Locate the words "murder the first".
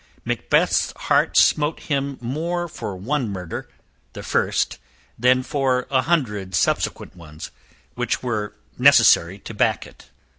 3.29-4.79